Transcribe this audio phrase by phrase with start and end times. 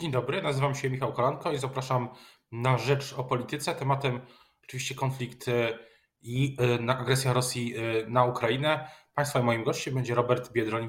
[0.00, 2.08] Dzień dobry, nazywam się Michał Kolanko i zapraszam
[2.52, 3.74] na Rzecz o Polityce.
[3.74, 4.20] Tematem
[4.64, 5.78] oczywiście konflikt y,
[6.20, 8.88] i y, agresja Rosji y, na Ukrainę.
[9.14, 10.88] Państwa i moim gościem będzie Robert Biedroń,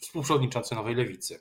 [0.00, 1.40] współprzewodniczący Nowej Lewicy.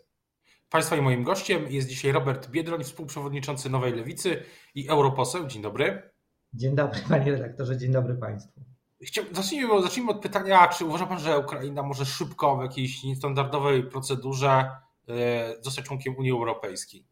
[0.70, 4.44] Państwa i moim gościem jest dzisiaj Robert Biedroń, współprzewodniczący Nowej Lewicy
[4.76, 5.48] i europoseł.
[5.48, 6.12] Dzień dobry.
[6.54, 8.62] Dzień dobry panie redaktorze, dzień dobry państwu.
[9.32, 14.70] Zacznijmy, zacznijmy od pytania, czy uważa pan, że Ukraina może szybko w jakiejś niestandardowej procedurze
[15.62, 17.04] zostać członkiem Unii Europejskiej?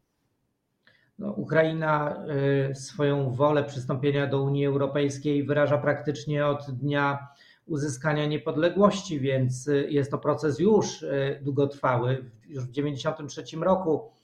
[1.18, 2.24] No, Ukraina
[2.70, 7.28] e, swoją wolę przystąpienia do Unii Europejskiej wyraża praktycznie od dnia
[7.66, 11.04] uzyskania niepodległości, więc e, jest to proces już
[11.42, 12.30] długotrwały.
[12.48, 14.14] Już w 1993 roku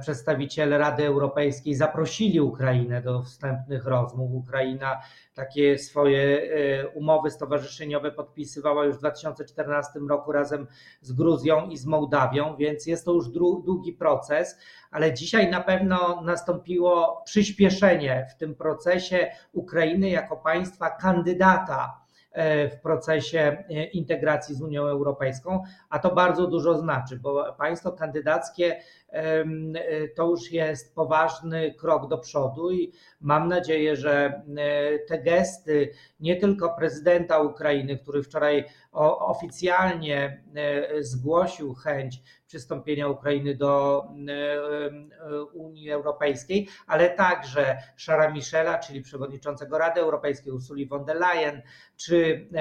[0.00, 4.32] przedstawiciele Rady Europejskiej zaprosili Ukrainę do wstępnych rozmów.
[4.32, 5.00] Ukraina
[5.34, 10.66] takie swoje e, umowy stowarzyszeniowe podpisywała już w 2014 roku razem
[11.00, 14.58] z Gruzją i z Mołdawią, więc jest to już długi proces,
[14.90, 22.01] ale dzisiaj na pewno nastąpiło przyspieszenie w tym procesie Ukrainy jako państwa kandydata E,
[22.70, 28.80] w procesie e, integracji z Unią Europejską, a to bardzo dużo znaczy, bo państwo kandydackie
[29.10, 29.44] e,
[30.16, 34.42] to już jest poważny krok do przodu i mam nadzieję, że
[35.08, 38.64] te gesty nie tylko prezydenta Ukrainy, który wczoraj
[39.20, 40.42] oficjalnie
[41.00, 42.22] zgłosił chęć
[42.52, 44.04] przystąpienia Ukrainy do
[45.52, 51.62] Unii Europejskiej, ale także Szara Michela, czyli przewodniczącego Rady Europejskiej, Ursuli von der Leyen,
[51.96, 52.58] czy e,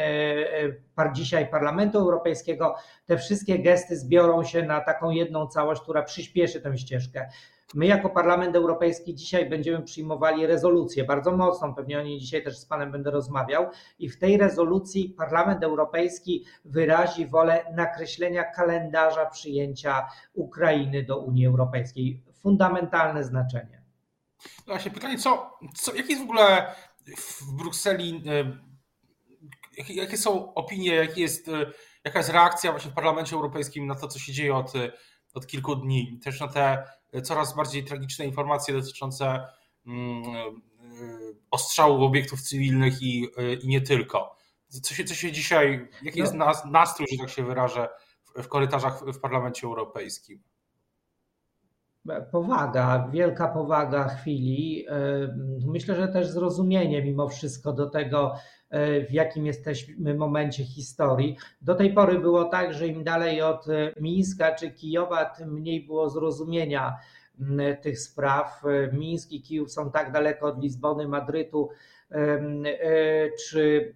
[0.97, 2.75] e, dzisiaj Parlamentu Europejskiego,
[3.05, 7.29] te wszystkie gesty zbiorą się na taką jedną całość, która przyspieszy tę ścieżkę.
[7.73, 12.57] My jako Parlament Europejski dzisiaj będziemy przyjmowali rezolucję bardzo mocną, pewnie o niej dzisiaj też
[12.57, 13.69] z Panem będę rozmawiał
[13.99, 22.21] i w tej rezolucji Parlament Europejski wyrazi wolę nakreślenia kalendarza przyjęcia Ukrainy do Unii Europejskiej.
[22.33, 23.81] Fundamentalne znaczenie.
[24.67, 26.75] Właśnie pytanie, co, co, jakie jest w ogóle
[27.17, 28.71] w Brukseli e,
[29.89, 31.71] jakie są opinie, jest, e,
[32.03, 34.91] jaka jest reakcja właśnie w Parlamencie Europejskim na to, co się dzieje od, e,
[35.33, 36.83] od kilku dni, też na te
[37.13, 39.47] e, coraz bardziej tragiczne informacje dotyczące
[39.85, 40.61] mm,
[41.51, 43.27] ostrzałów obiektów cywilnych i,
[43.61, 44.35] i nie tylko.
[44.67, 46.25] Co się, co się dzisiaj, jaki no.
[46.25, 47.89] jest nastrój, że tak się wyrażę,
[48.43, 50.43] w, korytarzach w Parlamencie Europejskim?
[52.31, 54.85] Powaga, wielka powaga chwili.
[55.67, 58.60] Myślę, że też zrozumienie mimo wszystko do tego, E,
[59.09, 61.37] w jakim jesteśmy momencie historii.
[61.61, 65.85] Do tej pory było tak, że im dalej od e, Mińska czy Kijowa, tym mniej
[65.85, 66.97] było zrozumienia
[67.81, 68.61] tych spraw.
[68.65, 71.69] E, Mińsk i Kijów są tak daleko od Lizbony, Madrytu
[73.49, 73.95] czy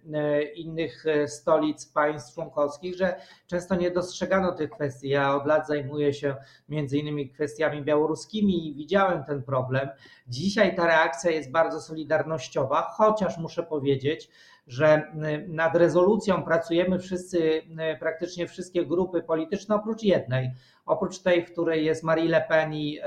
[0.54, 3.16] innych stolic państw członkowskich, że
[3.46, 5.08] często nie dostrzegano tych kwestii.
[5.08, 6.36] Ja od lat zajmuję się
[6.68, 9.88] między innymi kwestiami białoruskimi i widziałem ten problem.
[10.28, 14.30] Dzisiaj ta reakcja jest bardzo solidarnościowa, chociaż muszę powiedzieć,
[14.66, 17.62] że y, nad rezolucją pracujemy wszyscy, y,
[18.00, 20.50] praktycznie wszystkie grupy polityczne, oprócz jednej,
[20.86, 22.98] oprócz tej, w której jest Marie Le Pen i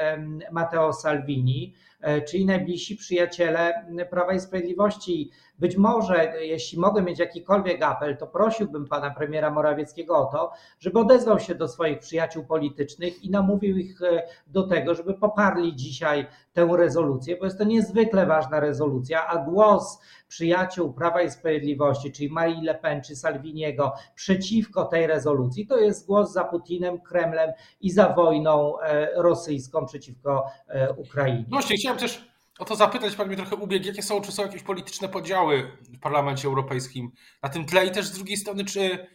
[0.52, 5.32] Matteo Salvini, e, czyli najbliżsi przyjaciele Prawa i Sprawiedliwości.
[5.60, 11.00] Być może, jeśli mogę mieć jakikolwiek apel, to prosiłbym pana premiera Morawieckiego o to, żeby
[11.00, 16.28] odezwał się do swoich przyjaciół politycznych i namówił ich e, do tego, żeby poparli dzisiaj
[16.54, 22.30] tę rezolucję, bo jest to niezwykle ważna rezolucja, a głos przyjaciół Prawa i Sprawiedliwości, czyli
[22.30, 27.52] Marii Le Pen czy Salviniego przeciwko tej rezolucji, to jest głos za Putinem, Kremlem
[27.82, 31.46] i za wojną e, rosyjską przeciwko e, Ukrainie.
[31.50, 34.64] Właśnie, chciałem też o to zapytać, pan mnie trochę ubiegł, jakie są, czy są jakieś
[34.64, 37.12] polityczne podziały w Parlamencie Europejskim
[37.44, 39.08] na tym tle i też z drugiej strony, czy,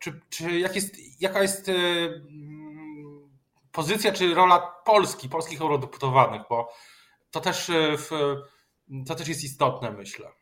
[0.00, 1.72] czy, czy jak jest, jaka jest e,
[3.72, 6.72] pozycja, czy rola Polski, polskich eurodeputowanych, bo
[7.30, 8.36] to też, w,
[9.06, 10.39] to też jest istotne, myślę.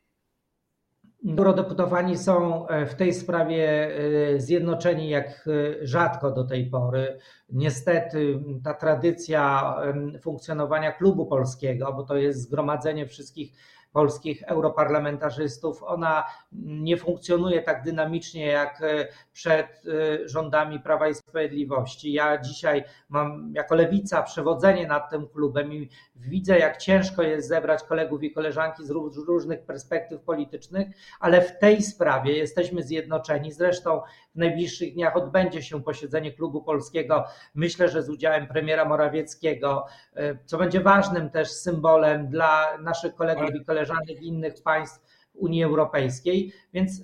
[1.27, 3.91] Eurodeputowani są e, w tej sprawie
[4.35, 7.19] e, zjednoczeni jak e, rzadko do tej pory.
[7.51, 9.75] Niestety ta tradycja
[10.21, 13.53] funkcjonowania klubu polskiego, bo to jest zgromadzenie wszystkich
[13.93, 16.25] polskich europarlamentarzystów, ona
[16.63, 22.13] nie funkcjonuje tak dynamicznie jak e, przed e, rządami Prawa i Sprawiedliwości.
[22.13, 27.83] Ja dzisiaj mam jako lewica przewodzenie nad tym klubem i widzę, jak ciężko jest zebrać
[27.83, 28.91] kolegów i koleżanki z
[29.29, 30.89] różnych perspektyw politycznych,
[31.21, 33.53] ale w tej sprawie jesteśmy zjednoczeni.
[33.53, 34.01] Zresztą
[34.35, 37.25] w najbliższych dniach odbędzie się posiedzenie klubu polskiego,
[37.55, 43.55] myślę, że z udziałem premiera Morawieckiego, e, co będzie ważnym też symbolem dla naszych kolegów
[43.55, 43.88] i koleżanek
[44.21, 47.03] innych państw Unii Europejskiej, więc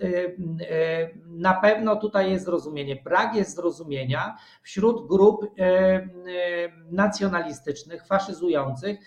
[1.27, 2.97] na pewno tutaj jest zrozumienie.
[3.05, 5.55] Brak jest zrozumienia wśród grup
[6.91, 8.99] nacjonalistycznych, faszyzujących,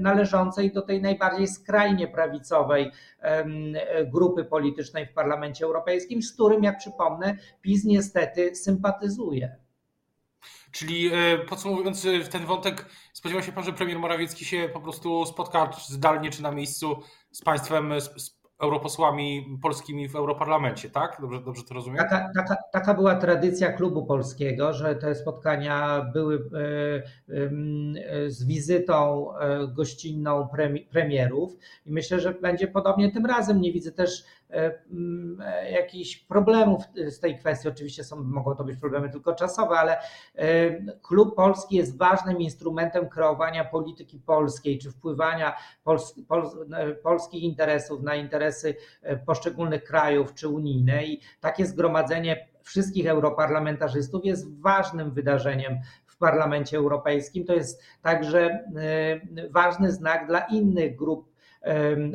[0.00, 2.90] należącej do tej najbardziej skrajnie prawicowej
[4.12, 9.56] grupy politycznej w Parlamencie Europejskim, z którym, jak przypomnę, PiS niestety sympatyzuje.
[10.72, 15.70] Czyli e, podsumowując ten wątek, spodziewa się pan, że premier Morawiecki się po prostu spotka
[15.88, 21.18] zdalnie czy na miejscu z państwem, z europosłami polskimi w Europarlamencie, tak?
[21.20, 21.98] Dobrze, dobrze to rozumiem?
[21.98, 26.38] Taka, taka, taka była tradycja klubu polskiego, że te spotkania były e,
[27.28, 29.26] e, z wizytą
[29.74, 30.48] gościnną
[30.90, 31.52] premierów
[31.86, 33.60] i myślę, że będzie podobnie tym razem.
[33.60, 34.45] Nie widzę też E, e,
[35.72, 37.68] jakichś problemów z tej kwestii.
[37.68, 39.98] Oczywiście są, mogą to być problemy tylko czasowe, ale
[40.34, 40.46] e,
[41.02, 45.56] Klub Polski jest ważnym instrumentem kreowania polityki polskiej, czy wpływania
[47.02, 48.74] polskich interesów na interesy
[49.26, 51.04] poszczególnych krajów czy unijne.
[51.04, 57.44] I takie zgromadzenie wszystkich europarlamentarzystów jest ważnym wydarzeniem w Parlamencie Europejskim.
[57.44, 58.64] To jest także
[59.50, 61.35] ważny znak dla innych grup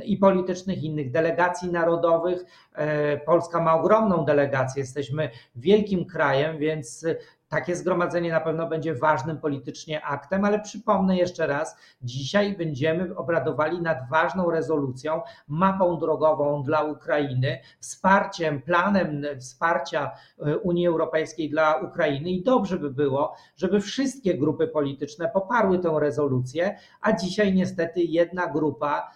[0.06, 2.46] i politycznych, innych delegacji narodowych.
[2.76, 7.06] E, Polska ma ogromną delegację, jesteśmy wielkim krajem, więc
[7.52, 13.82] takie zgromadzenie na pewno będzie ważnym politycznie aktem, ale przypomnę jeszcze raz, dzisiaj będziemy obradowali
[13.82, 22.30] nad ważną rezolucją, mapą drogową dla Ukrainy, wsparciem, planem wsparcia e, Unii Europejskiej dla Ukrainy
[22.30, 28.48] i dobrze by było, żeby wszystkie grupy polityczne poparły tę rezolucję, a dzisiaj niestety jedna
[28.48, 29.12] grupa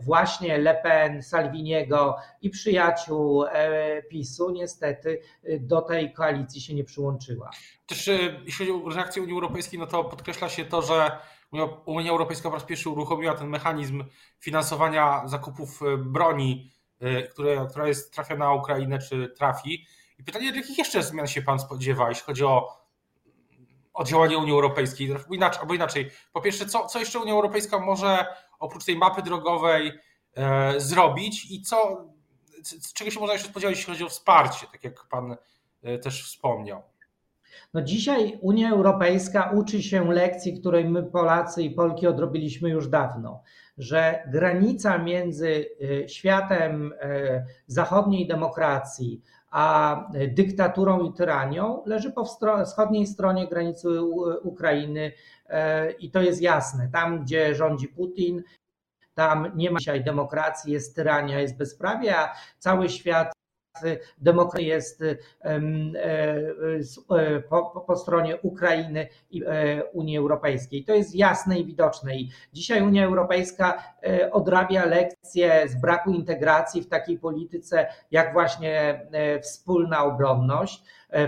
[0.00, 6.84] właśnie Le Pen, Salviniego i przyjaciół e, PiSu niestety e, do tej koalicji się nie
[6.84, 7.50] przyłączyła.
[7.86, 8.12] Też e,
[8.44, 11.10] jeśli chodzi o reakcję Unii Europejskiej, no to podkreśla się to, że
[11.84, 14.04] Unia Europejska po raz pierwszy uruchomiła ten mechanizm
[14.38, 16.72] finansowania zakupów broni,
[17.30, 19.86] które, która jest trafia na Ukrainę, czy trafi.
[20.18, 22.81] I pytanie, jakich jeszcze zmian się Pan spodziewa, jeśli chodzi o,
[23.94, 25.14] o działanie Unii Europejskiej?
[25.30, 28.26] Inaczej, albo inaczej, po pierwsze, co, co jeszcze Unia Europejska może
[28.58, 29.92] oprócz tej mapy drogowej
[30.36, 32.06] e, zrobić i co,
[32.94, 35.36] czego się można jeszcze spodziewać, jeśli chodzi o wsparcie, tak jak Pan
[35.82, 36.91] e, też wspomniał.
[37.74, 43.42] No dzisiaj Unia Europejska uczy się lekcji, której my Polacy i Polki odrobiliśmy już dawno,
[43.78, 45.66] że granica między
[46.04, 46.94] e, światem
[47.66, 49.22] zachodniej demokracji
[49.52, 49.96] a
[50.28, 52.24] dyktaturą i tyranią leży po
[52.64, 53.88] wschodniej stronie granicy
[54.42, 55.12] Ukrainy
[55.98, 56.88] i to jest jasne.
[56.92, 58.42] Tam, gdzie rządzi Putin,
[59.14, 63.32] tam nie ma dzisiaj demokracji, jest tyrania, jest bezprawie, a cały świat
[64.18, 65.16] demokracji jest e,
[67.10, 67.40] e,
[67.86, 70.84] po, stronie Ukrainy i e, Unii Europejskiej.
[70.84, 72.16] To jest jasne i widoczne.
[72.16, 73.82] I dzisiaj Unia Europejska
[74.32, 79.00] odrabia lekcje z braku integracji w takiej polityce, jak właśnie
[79.42, 80.82] wspólna obronność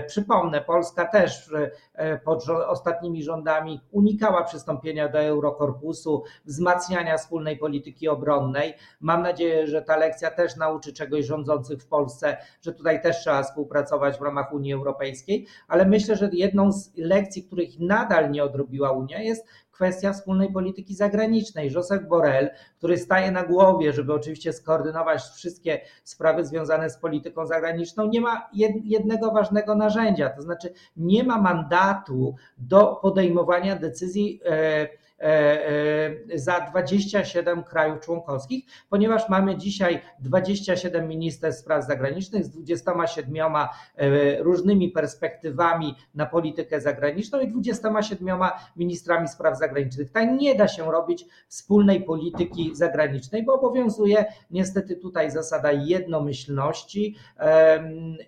[0.07, 1.51] przypomnę, Polska też
[1.93, 8.73] e, pod ostatnimi rządami unikała przystąpienia do Eurokorpusu, wzmacniania wspólnej polityki obronnej.
[8.99, 13.43] Mam nadzieję, że ta lekcja też nauczy czegoś rządzących w Polsce, że tutaj też trzeba
[13.43, 18.91] współpracować w ramach Unii Europejskiej, ale myślę, że jedną z lekcji, których nadal nie odrobiła
[18.91, 21.71] Unia, jest kwestia wspólnej polityki zagranicznej.
[21.71, 28.07] Josep Borrell, który staje na głowie, żeby oczywiście skoordynować wszystkie sprawy związane z polityką zagraniczną,
[28.07, 28.49] nie ma
[28.83, 34.87] jednego ważnego narzędzia, to znaczy nie ma mandatu do podejmowania decyzji e,
[36.35, 43.67] za 27 krajów członkowskich, ponieważ mamy dzisiaj 27 ministerstw spraw zagranicznych z 27 e,
[44.43, 48.39] różnymi perspektywami na politykę zagraniczną i 27
[48.75, 50.11] ministrami spraw zagranicznych.
[50.11, 57.15] Tak nie da się robić wspólnej polityki zagranicznej, bo obowiązuje niestety tutaj zasada jednomyślności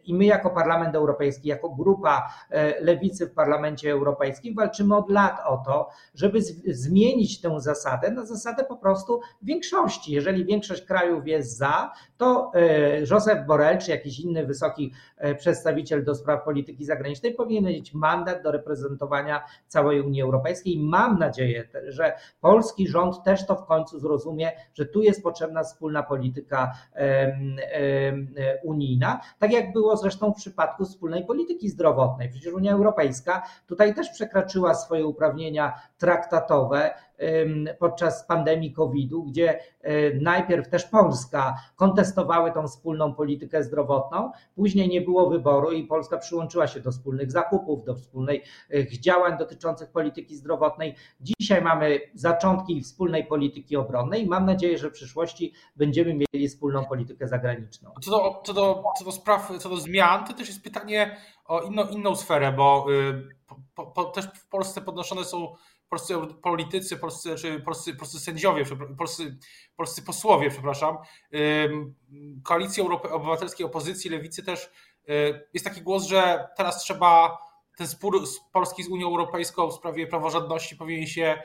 [0.04, 2.34] i my jako Parlament Europejski, jako grupa
[2.82, 6.40] lewicy w Parlamencie Europejskim walczymy od lat o to, żeby
[6.78, 10.12] zmienić tę zasadę na zasadę po prostu większości.
[10.12, 16.04] Jeżeli większość krajów jest za, to e, Josep Borrell czy jakiś inny wysoki e, przedstawiciel
[16.04, 20.80] do spraw polityki zagranicznej powinien mieć mandat do reprezentowania całej Unii Europejskiej.
[20.80, 26.04] Mam nadzieję, że polski rząd też to w końcu zrozumie, że tu jest potrzebna wspólna
[26.04, 26.72] polityka
[28.64, 32.30] unijna, tak jak było zresztą w przypadku wspólnej polityki zdrowotnej.
[32.30, 36.67] Przecież Unia Europejska tutaj też przekroczyła swoje uprawnienia traktatowe
[37.80, 45.02] podczas pandemii COVID-u, gdzie e, najpierw też Polska kontestowały tą wspólną politykę zdrowotną, później nie
[45.02, 48.42] było wyboru i Polska przyłączyła się do wspólnych zakupów, do wspólnych
[49.00, 50.96] działań dotyczących polityki zdrowotnej.
[51.22, 57.28] Dzisiaj mamy zaczątki wspólnej polityki obronnej mam nadzieję, że w przyszłości będziemy mieli wspólną politykę
[57.28, 57.92] zagraniczną.
[58.02, 61.62] Co do, co do, co do spraw, co do zmian, to też jest pytanie o
[61.62, 63.38] inną, inną sferę, bo y,
[63.76, 65.56] po, po, też w Polsce podnoszone są
[65.90, 68.64] polscy politycy, polscy, czy polscy, polscy sędziowie,
[68.98, 69.38] polscy,
[69.76, 70.98] polscy posłowie, przepraszam,
[72.44, 74.72] koalicji obywatelskiej, opozycji, lewicy też
[75.10, 77.38] y, jest taki głos, że teraz trzeba
[77.78, 81.44] ten spór Polski z Unią Europejską w sprawie praworządności powinien się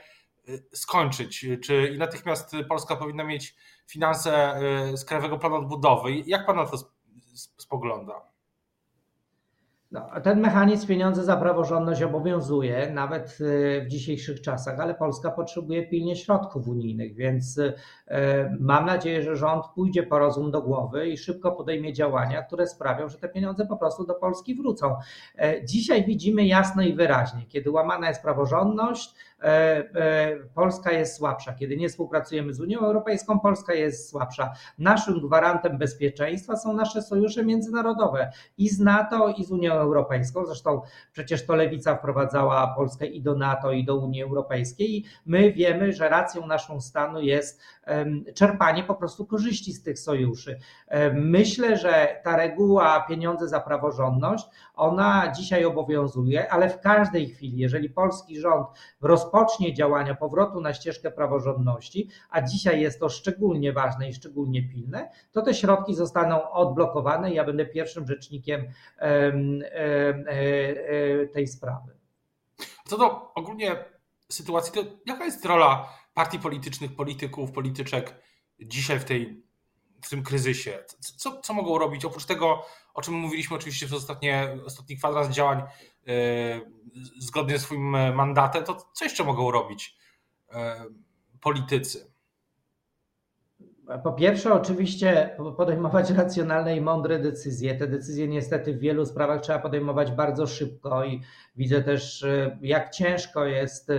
[0.49, 1.47] y, skończyć.
[1.65, 3.57] Czy i natychmiast Polska powinna mieć
[3.87, 4.61] finanse
[4.93, 6.13] y, z Krajowego Planu Odbudowy?
[6.27, 6.77] Jak pan na to
[7.57, 8.32] spogląda?
[9.93, 15.87] No, ten mechanizm pieniądze za praworządność obowiązuje nawet y, w dzisiejszych czasach, ale Polska potrzebuje
[15.87, 17.75] pilnie środków unijnych, więc y,
[18.61, 23.09] mam nadzieję, że rząd pójdzie po rozum do głowy i szybko podejmie działania, które sprawią,
[23.09, 24.97] że te pieniądze po prostu do Polski wrócą.
[25.39, 29.32] E, dzisiaj widzimy jasno i wyraźnie, kiedy łamana jest praworządność, e, e,
[30.55, 31.53] Polska jest słabsza.
[31.53, 34.53] Kiedy nie współpracujemy z Unią Europejską, Polska jest słabsza.
[34.79, 40.47] Naszym gwarantem bezpieczeństwa są nasze sojusze międzynarodowe i z NATO, i z Unią Europejską.
[40.47, 40.81] Zresztą
[41.13, 44.97] przecież to lewica wprowadzała Polskę i do NATO, i do Unii Europejskiej.
[44.97, 47.61] I my wiemy, że racją naszą stanu jest
[48.35, 50.59] czerpanie po prostu korzyści z tych sojuszy.
[51.15, 57.91] Myślę, że ta reguła pieniądze za praworządność, ona dzisiaj obowiązuje, ale w każdej chwili, jeżeli
[57.91, 58.67] polski rząd
[59.01, 65.11] rozpocznie działania powrotu na ścieżkę praworządności, a dzisiaj jest to szczególnie ważne i szczególnie pilne,
[65.33, 68.63] to te środki zostaną odblokowane i ja będę pierwszym rzecznikiem
[69.03, 71.93] E, e, tej sprawy.
[72.87, 73.85] Co do ogólnie
[74.29, 78.23] sytuacji, to jaka jest rola partii politycznych, polityków, polityczek
[78.61, 79.43] dzisiaj w, tej,
[80.03, 80.85] w tym kryzysie?
[81.17, 82.05] Co, co mogą robić?
[82.05, 85.63] Oprócz tego, o czym mówiliśmy oczywiście przez ostatnie, ostatni kwadrans działań
[86.07, 86.15] yy,
[87.19, 89.97] zgodnie ze swoim mandatem, to co jeszcze mogą robić
[90.53, 90.57] yy,
[91.41, 92.13] politycy?
[94.05, 97.75] Po pierwsze, oczywiście podejmować racjonalne i mądre decyzje.
[97.75, 101.23] Te decyzje niestety w wielu sprawach trzeba podejmować bardzo szybko i
[101.57, 102.27] widzę też,
[102.61, 103.93] jak ciężko jest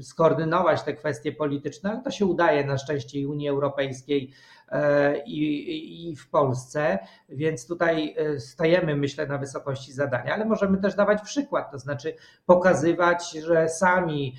[0.00, 4.30] skoordynować te kwestie polityczne, to się udaje na szczęście i Unii Europejskiej
[4.68, 10.78] e, i, i w Polsce, więc tutaj e, stajemy, myślę, na wysokości zadania, ale możemy
[10.78, 12.14] też dawać przykład, to znaczy
[12.46, 14.36] pokazywać, że sami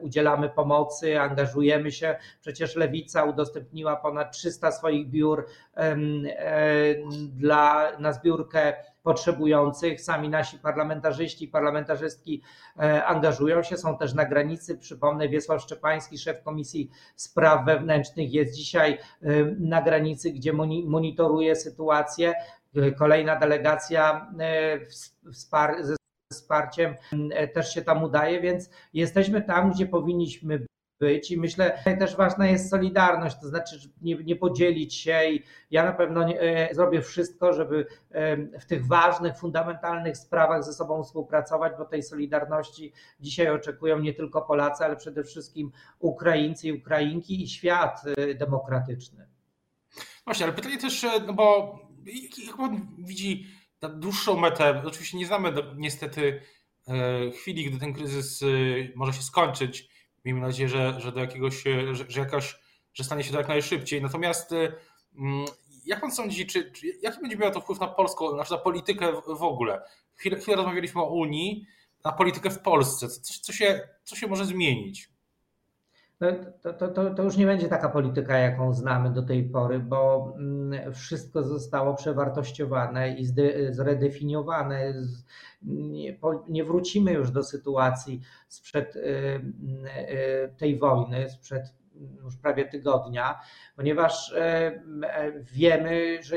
[0.00, 2.16] udzielamy pomocy, angażujemy się.
[2.40, 5.46] Przecież Lewica udostępniła ponad 300 swoich biur
[5.76, 5.96] e,
[7.28, 8.74] dla, na zbiórkę
[9.06, 10.00] potrzebujących.
[10.00, 12.42] Sami nasi parlamentarzyści i parlamentarzystki
[12.78, 14.78] e, angażują się, są też na granicy.
[14.78, 20.52] Przypomnę, Wiesław Szczepański, szef Komisji Spraw Wewnętrznych, jest dzisiaj e, na granicy, gdzie
[20.86, 22.34] monitoruje sytuację.
[22.76, 24.32] E, kolejna delegacja
[25.80, 25.96] ze
[26.32, 26.94] wsparciem
[27.54, 30.66] też się tam udaje, więc jesteśmy tam, gdzie powinniśmy
[30.98, 35.42] być i myślę, że też ważna jest solidarność, to znaczy nie, nie podzielić się i
[35.70, 40.72] ja na pewno nie, e, zrobię wszystko, żeby e, w tych ważnych, fundamentalnych sprawach ze
[40.72, 46.72] sobą współpracować, bo tej solidarności dzisiaj oczekują nie tylko Polacy, ale przede wszystkim Ukraińcy i
[46.72, 49.26] Ukrainki i świat e, demokratyczny.
[50.24, 51.78] Właśnie, ale pytanie też, no bo
[52.48, 53.46] jak pan widzi
[53.82, 56.40] na dłuższą metę, oczywiście nie znamy niestety
[57.34, 58.44] chwili, gdy ten kryzys
[58.94, 59.88] może się skończyć,
[60.26, 62.58] Miejmy nadzieję, że, że do jakiegoś, że, że jakoś,
[62.94, 64.02] że stanie się to jak najszybciej.
[64.02, 64.72] Natomiast y,
[65.18, 65.46] mm,
[65.84, 69.12] jak pan sądzi, czy, czy jaki będzie miał to wpływ na polską, znaczy na politykę
[69.26, 69.82] w ogóle?
[70.14, 71.66] Chwilę, chwilę rozmawialiśmy o Unii,
[72.04, 73.08] na politykę w Polsce.
[73.08, 75.08] Co, co, się, co się może zmienić?
[76.20, 76.28] No,
[76.62, 80.32] to, to, to, to, już nie będzie taka polityka, jaką znamy do tej pory, bo
[80.38, 83.26] mm, wszystko zostało przewartościowane i
[83.70, 84.94] zredefiniowane.
[85.62, 86.18] Nie,
[86.48, 91.74] nie wrócimy już do sytuacji sprzed y, y, tej wojny, sprzed
[92.24, 93.40] już prawie tygodnia,
[93.76, 96.36] ponieważ e, e, wiemy, że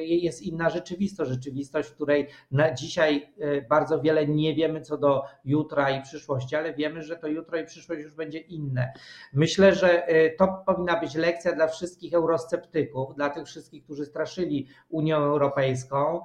[0.00, 5.24] jest inna rzeczywistość, rzeczywistość, w której na dzisiaj e, bardzo wiele nie wiemy co do
[5.44, 8.92] jutra i przyszłości, ale wiemy, że to jutro i przyszłość już będzie inne.
[9.32, 10.06] Myślę, że
[10.38, 16.20] to powinna być lekcja dla wszystkich eurosceptyków, dla tych wszystkich, którzy straszyli Unią Europejską,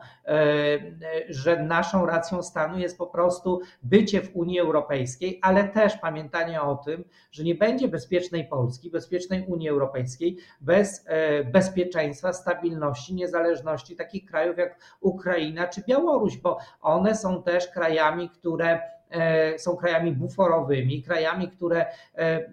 [1.29, 6.75] że naszą racją stanu jest po prostu bycie w Unii Europejskiej, ale też pamiętanie o
[6.75, 14.25] tym, że nie będzie bezpiecznej Polski, bezpiecznej Unii Europejskiej, bez e, bezpieczeństwa, stabilności, niezależności takich
[14.25, 18.93] krajów jak Ukraina czy Białoruś, bo one są też krajami, które
[19.57, 21.85] są krajami buforowymi, krajami, które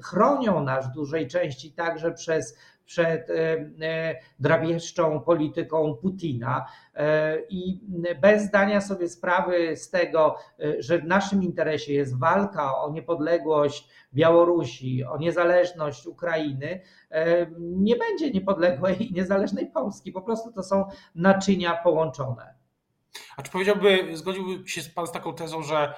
[0.03, 2.59] chronią nas w dużej części także przez
[2.91, 3.35] przed e,
[3.83, 7.81] e, drapieżczą polityką Putina e, i
[8.21, 10.37] bez zdania sobie sprawy z tego,
[10.79, 16.81] że w naszym interesie jest walka o niepodległość Białorusi, o niezależność Ukrainy,
[17.59, 20.13] nie będzie niepodległej i niezależnej Polski.
[20.13, 22.55] Po prostu to są naczynia połączone.
[23.37, 25.95] A czy powiedziałby, zgodziłby się Pan z taką tezą, że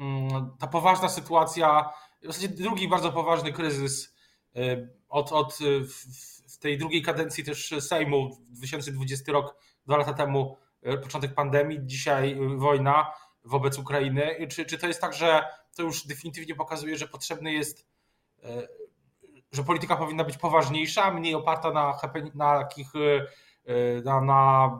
[0.00, 1.90] mm, ta poważna sytuacja,
[2.22, 4.13] w zasadzie drugi bardzo poważny kryzys
[5.08, 5.58] od, od
[6.54, 9.56] w tej drugiej kadencji też Sejmu, 2020 rok,
[9.86, 13.12] dwa lata temu, e, początek pandemii, dzisiaj e, wojna
[13.44, 14.48] wobec Ukrainy.
[14.50, 15.44] Czy, czy to jest tak, że
[15.76, 17.88] to już definitywnie pokazuje, że potrzebny jest,
[18.42, 18.68] e,
[19.52, 21.98] że polityka powinna być poważniejsza, mniej oparta na,
[22.34, 22.92] na takich
[24.04, 24.70] na, na,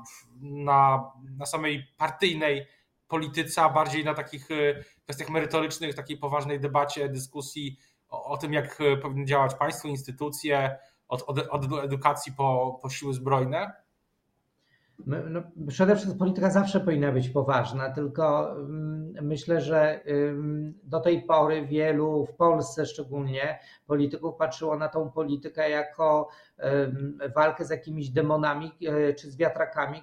[0.40, 2.66] na, na samej partyjnej
[3.08, 4.48] polityce, a bardziej na takich
[5.04, 7.78] kwestiach merytorycznych, takiej poważnej debacie, dyskusji
[8.22, 10.78] o, tym, jak powinny działać państwo, instytucje,
[11.08, 13.84] od, od, od edukacji po, po siły zbrojne?
[15.06, 20.00] No, przede wszystkim polityka zawsze powinna być poważna, tylko mm, myślę, że
[20.82, 26.28] do tej pory wielu, w Polsce szczególnie, polityków patrzyło na tą politykę jako
[27.34, 30.02] walkę z jakimiś demonami e, czy z wiatrakami,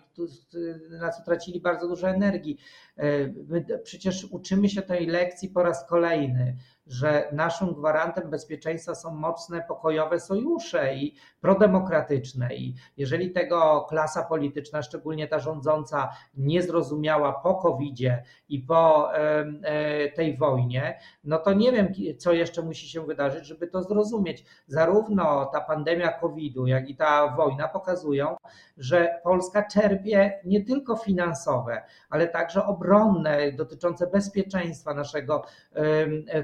[0.90, 2.58] na co tracili bardzo dużo energii.
[2.98, 6.58] E, my przecież uczymy się tej lekcji po raz kolejny
[6.92, 12.56] że naszym gwarantem bezpieczeństwa są mocne, pokojowe sojusze i prodemokratyczne.
[12.56, 20.12] I jeżeli tego klasa polityczna, szczególnie ta rządząca, nie zrozumiała po COVID-zie i po e,
[20.12, 24.46] tej wojnie, no to nie wiem, co jeszcze musi się wydarzyć, żeby to zrozumieć.
[24.68, 28.36] Zarówno ta pandemia COVID-u, jak i ta wojna pokazują,
[28.78, 35.44] że Polska czerpie nie tylko finansowe, ale także obronne, dotyczące bezpieczeństwa naszego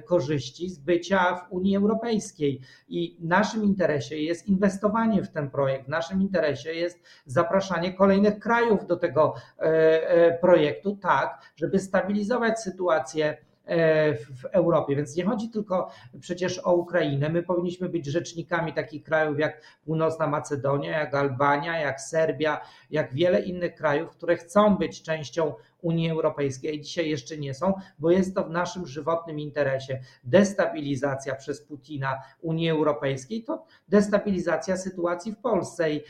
[0.05, 2.61] korzyści korzyści z bycia w Unii Europejskiej.
[2.89, 8.87] I naszym interesie jest inwestowanie w ten projekt, w naszym interesie jest zapraszanie kolejnych krajów
[8.87, 14.95] do tego e, e, projektu, tak, żeby stabilizować sytuację e, w Europie.
[14.95, 17.29] Więc nie chodzi tylko przecież o Ukrainę.
[17.29, 23.39] My powinniśmy być rzecznikami takich krajów jak Północna Macedonia, jak Albania, jak Serbia, jak wiele
[23.39, 26.81] innych krajów, które chcą być częścią Unii Europejskiej.
[26.81, 29.99] Dzisiaj jeszcze nie są, bo jest to w naszym żywotnym interesie.
[30.23, 35.93] Destabilizacja przez Putina Unii Europejskiej to destabilizacja sytuacji w Polsce.
[35.93, 36.01] I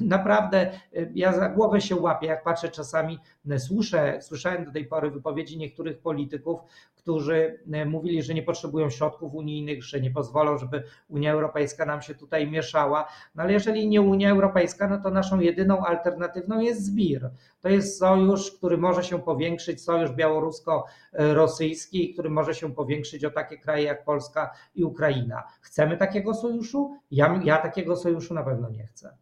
[0.00, 0.70] naprawdę
[1.14, 3.18] ja za głowę się łapię, jak patrzę czasami,
[3.58, 6.60] słyszę, słyszałem do tej pory wypowiedzi niektórych polityków,
[7.02, 12.14] którzy mówili, że nie potrzebują środków unijnych, że nie pozwolą, żeby Unia Europejska nam się
[12.14, 13.08] tutaj mieszała.
[13.34, 17.30] No ale jeżeli nie Unia Europejska, no to naszą jedyną alternatywną jest ZBIR.
[17.60, 23.58] To jest sojusz, który może się powiększyć, sojusz białorusko-rosyjski, który może się powiększyć o takie
[23.58, 25.42] kraje jak Polska i Ukraina.
[25.60, 26.96] Chcemy takiego sojuszu?
[27.10, 29.16] Ja, ja takiego sojuszu na pewno nie chcę.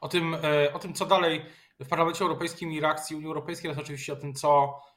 [0.00, 1.42] O tym, e, o tym, co dalej
[1.80, 4.91] w Parlamencie Europejskim i reakcji Unii Europejskiej, oraz oczywiście o tym, co e,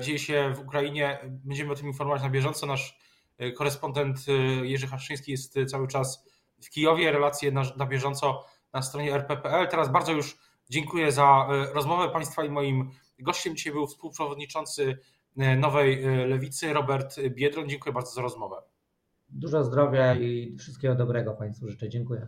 [0.00, 2.66] dzieje się w Ukrainie, będziemy o tym informować na bieżąco.
[2.66, 2.98] Nasz
[3.38, 4.26] e, korespondent
[4.62, 6.26] Jerzy Haszczyński jest cały czas
[6.62, 7.12] w Kijowie.
[7.12, 9.68] Relacje na, na bieżąco na stronie rp.pl.
[9.68, 10.36] Teraz bardzo już
[10.70, 14.98] Dziękuję za e, rozmowę Państwa i moim gościem dzisiaj był współprzewodniczący
[15.36, 17.68] e, Nowej e, Lewicy Robert Biedron.
[17.68, 18.56] Dziękuję bardzo za rozmowę.
[19.28, 21.88] Dużo zdrowia i wszystkiego dobrego Państwu życzę.
[21.88, 22.26] Dziękuję.